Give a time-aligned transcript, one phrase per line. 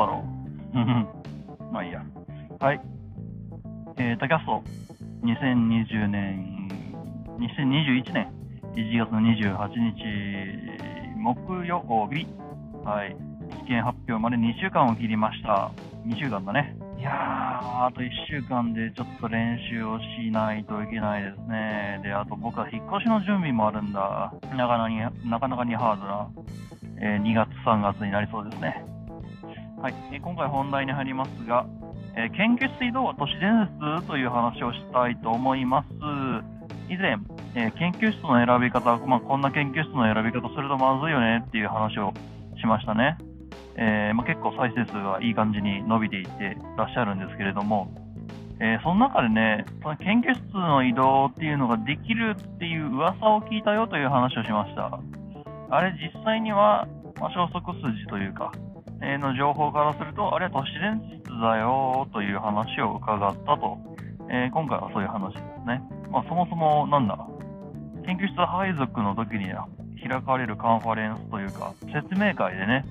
[0.00, 0.24] だろ
[0.74, 1.72] う。
[1.72, 2.02] まあいいや。
[2.58, 2.80] はい。
[3.96, 4.62] えー、タキャスト、
[5.22, 6.68] 2020年、
[7.38, 8.32] 2021年
[8.74, 10.02] 1月28日、
[11.18, 12.26] 木曜日、
[12.84, 13.16] はい。
[13.64, 15.70] 試験発表まで2週間を切りました。
[16.06, 16.74] 2週間だね。
[16.98, 22.00] いやー、あと1週間でちょっと練習をしないといけないですね。
[22.02, 24.32] で、あと僕は引っ越しの準備もあるんだ。
[24.56, 24.98] なかなかに
[25.28, 26.28] なかなかにハードな、
[26.98, 28.84] えー2月、3月になりそうですね。
[29.82, 31.66] はい、え今回本題に入りますが、
[32.14, 35.88] えー研究室移動は都市伝説という話をしたいと思います。
[36.88, 37.18] 以前、
[37.56, 42.14] えー研究室の選び方、まあ、こんな研究室の選び方するとまずいよねっていう話を
[42.60, 43.18] しましたね。
[43.74, 47.90] えーまあ、結構再生数がいい感じに伸びていってらっしゃるんですけれども、
[48.60, 55.00] えーその中でね、その研究室の移動っていうのができるっていう噂を聞いたよという話をしました。
[55.70, 56.86] あれ実際には、
[57.18, 58.52] まあ、消息筋というか、
[59.18, 63.78] の情報からすると、あれは都市伝説だよという話を伺ったと、
[64.30, 65.82] えー今回はそういう話ですね。
[66.10, 67.18] まあ、そもそもなんだ、
[68.06, 69.46] 研究室配属の時に
[70.00, 72.84] 開かれるカンファレンスというか、説明会でね、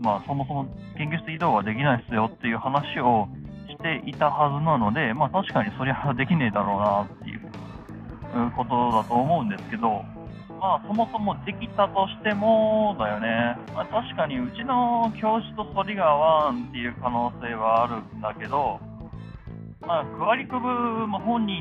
[0.00, 3.28] まあ、そもそも研究室移動はできないっすよっていう話を
[3.68, 7.40] していたはずなので、まあ、確かにそりゃできねえだろうなっていう
[8.56, 10.04] ことだと思うんですけど、
[10.64, 18.80] まあ、そもそもできたとしてもだよね、まあ、確かにうちの教授と反りが合わんっていう可能性はあるんだけど、
[19.84, 21.60] まあ、区割り区分、まあ、本人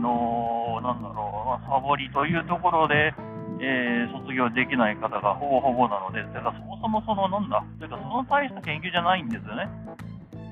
[0.00, 3.10] の、なんだろう、まあ、サボりというところで、
[3.58, 9.68] えー卒業できない方がほぼほぼなので、てからそもそもその、なんだ、というかその大した研究じゃないんですよね。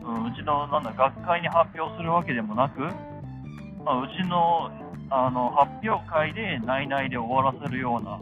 [0.02, 2.80] うん、うちの、なんだ、学会に発表するわけでもなく、
[3.84, 4.70] まあ、うちの、
[5.12, 8.18] あの、発表会で内々で終わらせるような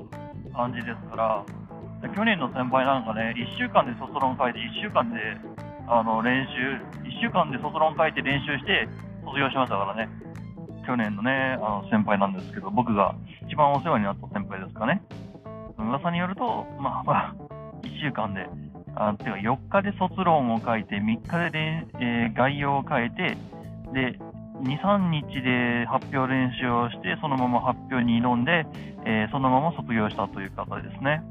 [0.53, 1.45] 感じですから、
[2.17, 5.17] 去年の先輩なんかね、1週間で卒論書いて、1週間で、
[5.87, 8.89] あの、練習、1週間で卒論書いて練習して
[9.23, 10.11] 卒業しましたからね。
[10.85, 13.15] 去年のね、あの先輩なんですけど、僕が
[13.47, 15.01] 一番お世話になった先輩ですかね。
[15.79, 17.35] 噂によると、まあまあ、
[17.83, 18.47] 1週間で、
[18.97, 23.37] あてか4日で卒論を書いて、3日で、えー概要を書いて、
[23.93, 24.19] で、
[24.63, 28.67] 2、3日で発表練習をして、そのまま発表に挑んで、
[29.05, 31.23] えーそのまま卒業したという方ですね。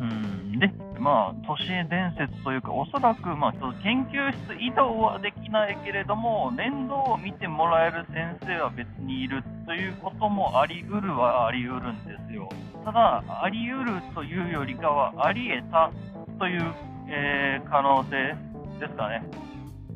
[0.00, 3.52] うん、で、まあ、都市伝説というか、おそらく、まあ、
[3.82, 12.48] 研究室移動はできないけれども、面倒を見てもらえる先生は別にいるということもあり得るはあり得るんですよ。
[12.84, 15.90] ただ、あり得るというよりかは、あり得た
[16.38, 16.74] という、
[17.08, 18.34] えー可能性
[18.78, 19.22] ですかね。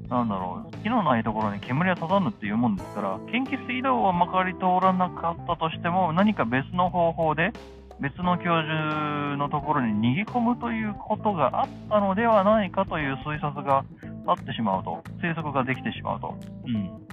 [0.08, 7.52] なんだろう、火のないところに煙は立たぬっていうもんですから、研究室移動はまかり通らなかったとしても、何か別の方法で、
[8.00, 13.84] 別の教授のところに逃げ込むということがあったのではないかという推察が
[14.28, 16.34] 立ってしまうと、推測ができてしまうと。
[16.66, 17.04] うん。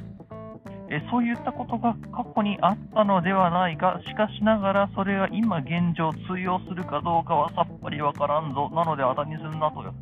[0.90, 9.94] えそういったことが過去にあったのではないか、しかしながらそれが今現状通用するかどうかはさっぱりわからんぞ、なので当たりにするなという、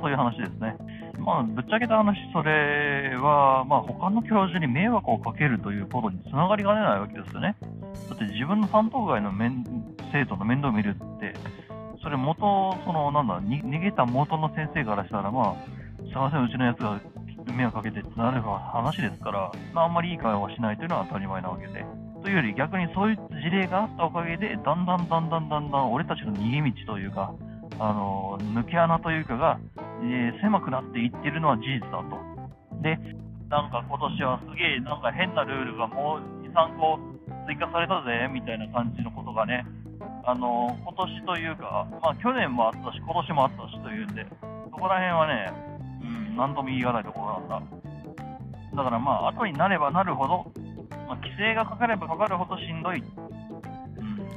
[0.00, 0.74] そういう話ですね。
[1.18, 7.56] まあ、ぶっちゃけた話、それは、まあ、他の教授に迷惑をかけるということにつながりかねないわけですよね。
[8.08, 9.64] だって自分の担当外の面
[10.12, 11.34] 生徒の面倒を見るって、
[12.02, 15.56] それ元、その、なんだ、逃げた元の先生からしたら、まあ、
[16.04, 17.00] すいません、うちのやつが
[17.54, 21.84] 迷惑かけてってなれば話ですから、まあ、あんまりいい会話をしないというのは当たり前なわけで。
[22.22, 27.32] というより逆にそういう事例があったおかげで、だんだんだんだんだんだん俺たちの逃げ道というか、
[27.78, 29.58] あの抜け穴というかが、
[30.02, 32.16] えー狭くなっていってるのは事実だと。
[32.82, 32.98] で、
[33.48, 36.98] なんか今年はすげえなんか変なルールがもう2、3個
[37.46, 39.64] 追加されたぜみたいな感じのことがね、
[40.24, 44.26] あの今年というか、まあ去年もあったし、今年もあったしというんで、
[44.70, 45.52] そこら辺はね、
[46.02, 47.78] うん、なんとも言い難いところなんだ。
[48.76, 50.52] だからまあ、後になればなるほど、
[51.08, 53.02] まあ、規制がかかればかかるほどしんどい。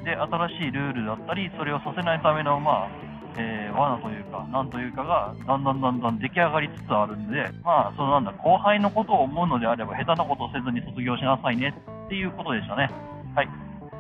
[0.04, 11.74] で、新しいルールだったり、それをさせないための、まあ、えー罠というか、なんというかが、だんだんだんだん出来上がりつつあるんで、まあ、そのなんだ、後輩のことを思うのであれば、下手なことをせずに卒業しなさいね
[12.06, 12.90] っていうことでしたね。
[13.36, 13.50] はい。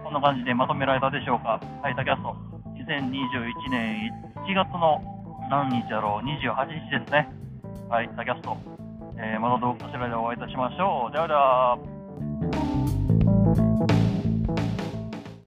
[0.04, 1.62] こんな感じでまとめられたでしょうか。
[1.81, 2.36] はい、タキャスト。
[2.75, 4.12] 2021年
[4.48, 5.01] 1月の
[5.50, 7.30] 何日だろう、28日ですね。
[7.89, 8.57] はい、タキャスト。
[9.18, 11.12] えーまた動画こちらでお会いいたしましょう。
[11.12, 11.91] ではでは。